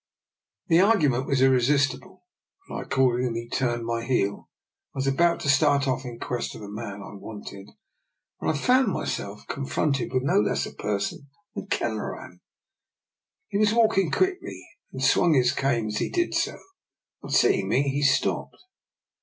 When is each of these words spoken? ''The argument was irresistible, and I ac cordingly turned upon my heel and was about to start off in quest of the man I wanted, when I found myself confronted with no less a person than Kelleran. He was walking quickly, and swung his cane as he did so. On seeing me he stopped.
''The 0.69 0.79
argument 0.81 1.27
was 1.27 1.43
irresistible, 1.43 2.23
and 2.67 2.75
I 2.75 2.81
ac 2.81 2.89
cordingly 2.89 3.47
turned 3.51 3.83
upon 3.83 3.85
my 3.85 4.03
heel 4.03 4.49
and 4.95 4.95
was 4.95 5.05
about 5.05 5.39
to 5.41 5.47
start 5.47 5.87
off 5.87 6.05
in 6.05 6.17
quest 6.17 6.55
of 6.55 6.61
the 6.61 6.71
man 6.71 7.03
I 7.03 7.13
wanted, 7.13 7.69
when 8.39 8.49
I 8.49 8.57
found 8.57 8.87
myself 8.87 9.41
confronted 9.47 10.11
with 10.11 10.23
no 10.23 10.39
less 10.39 10.65
a 10.65 10.73
person 10.73 11.29
than 11.53 11.67
Kelleran. 11.67 12.41
He 13.49 13.59
was 13.59 13.75
walking 13.75 14.09
quickly, 14.09 14.67
and 14.91 15.03
swung 15.03 15.35
his 15.35 15.53
cane 15.53 15.89
as 15.89 15.97
he 15.97 16.09
did 16.09 16.33
so. 16.33 16.57
On 17.21 17.29
seeing 17.29 17.69
me 17.69 17.83
he 17.83 18.01
stopped. 18.01 18.57